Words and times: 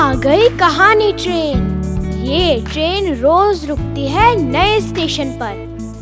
कहानी 0.00 1.12
ट्रेन। 1.12 1.82
ये 2.24 2.64
ट्रेन 2.72 3.14
रोज 3.14 3.64
रुकती 3.64 4.08
है 4.08 4.36
नए 4.36 4.80
स्टेशन 4.80 5.30
पर। 5.30 5.56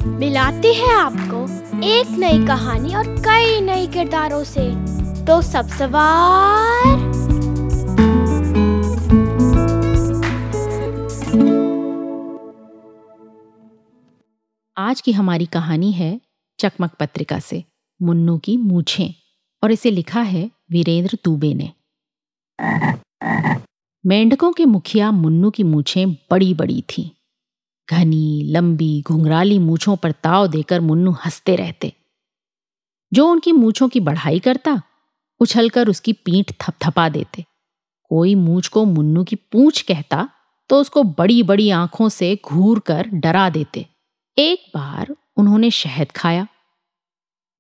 मिलाती 0.07 0.75
है 0.75 0.95
आपको 0.95 1.43
एक 1.85 2.19
नई 2.19 2.47
कहानी 2.47 2.95
और 2.95 3.05
कई 3.07 3.61
नए 3.61 3.87
किरदारों 3.87 4.45
से। 4.45 4.71
तो 5.25 5.43
सब 5.43 5.69
सवार। 5.69 6.99
आज 14.77 15.01
की 15.01 15.13
हमारी 15.13 15.47
कहानी 15.47 15.93
है 15.93 16.21
चकमक 16.59 16.93
पत्रिका 17.01 17.39
से, 17.39 17.65
मुन्नू 18.03 18.39
की 18.39 18.57
मूछें, 18.57 19.15
और 19.63 19.73
इसे 19.73 19.91
लिखा 19.91 20.21
है 20.21 20.51
वीरेंद्र 20.71 21.19
दुबे 21.25 21.55
ने। 21.55 21.73
मेंढकों 24.07 24.53
के 24.53 24.65
मुखिया 24.65 25.11
मुन्नू 25.11 25.51
की 25.51 25.63
मूछें 25.63 26.13
बड़ी 26.13 26.55
बड़ी 26.55 26.83
थीं। 26.83 27.11
घनी, 27.91 28.43
लंबी, 28.43 29.03
घुंघराली 29.07 29.59
मूछों 29.59 29.97
पर 29.97 30.13
ताव 30.13 30.47
देकर 30.47 30.81
मुन्नू 30.81 31.11
हँसते 31.11 31.57
रहते। 31.57 31.93
जो 33.13 33.29
उनकी 33.29 33.53
मूछों 33.53 33.89
की 33.89 34.01
बढ़ाई 34.01 34.39
करता, 34.39 34.83
उछलकर 35.41 35.89
उसकी 35.89 36.13
पीठ 36.13 36.53
थपथपा 36.53 37.09
देते। 37.09 37.45
कोई 38.05 38.35
मूछ 38.35 38.69
को 38.69 38.85
मुन्नू 38.85 39.25
की 39.25 39.37
पूंछ 39.37 39.83
कहता 39.83 40.29
तो 40.69 40.81
उसको 40.81 41.03
बड़ी 41.03 41.43
बड़ी 41.43 41.71
आँखों 41.71 42.09
से 42.09 42.39
घूर 42.45 42.81
कर 42.81 43.07
डरा 43.15 43.51
देते। 43.51 43.87
एक 44.39 44.73
बार 44.75 45.17
उन्होंने 45.37 45.71
शहद 45.71 46.13
खाया। 46.13 46.47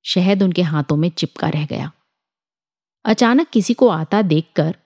शहद 0.05 0.42
उनके 0.42 0.62
हाथों 0.62 0.97
में 0.97 1.11
चिपका 1.11 1.48
रह 1.48 1.67
गया। 1.67 1.92
अचानक 3.05 3.48
किसी 3.48 3.75
को 3.75 3.89
आता 3.89 4.23
देखकर 4.23 4.77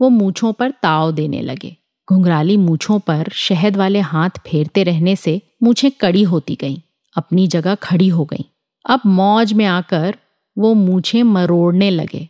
वो 0.00 0.08
मूछों 0.08 0.52
पर 0.52 0.70
ताव 0.70 1.12
देने 1.12 1.40
लगे। 1.40 1.76
घुंघराली 2.08 2.56
मूछों 2.56 2.98
पर 2.98 3.28
शहद 3.32 3.76
वाले 3.76 4.00
हाथ 4.00 4.30
फेरते 4.46 4.82
रहने 4.82 5.16
से 5.16 5.40
मूछें 5.62 5.90
कड़ी 5.90 6.22
होती 6.22 6.54
गईं, 6.60 6.76
अपनी 7.16 7.46
जगह 7.46 7.74
खड़ी 7.74 8.08
हो 8.08 8.24
गईं। 8.24 8.44
अब 8.86 9.00
मौज 9.06 9.52
में 9.52 9.64
आकर 9.64 10.16
वो 10.58 10.74
मूछें 10.74 11.22
मरोड़ने 11.22 11.90
लगे। 11.90 12.28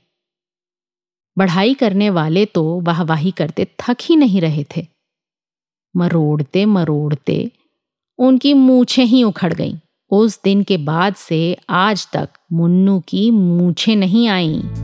बढ़ाई 1.39 1.75
करने 1.75 2.11
वाले 2.11 2.45
तो 2.47 2.81
वाहवाही 2.81 3.31
करते 3.31 3.69
थक 3.81 3.97
ही 4.03 4.17
नहीं 4.17 4.41
रहे 4.41 4.65
थे। 4.77 4.87
मरोड़ते 5.97 6.65
मरोड़ते 6.65 7.51
उनकी 8.19 8.55
मूछें 8.55 9.05
ही 9.05 9.23
उखड़ 9.23 9.55
गईं। 9.55 9.75
उस 10.11 10.41
दिन 10.45 10.63
के 10.63 10.77
बाद 10.77 11.15
से 11.15 11.57
आज 11.71 12.09
तक 12.13 12.29
मुन्नू 12.53 13.01
की 13.01 13.31
मूछें 13.31 13.97
नहीं 13.97 14.29
आईं। 14.29 14.84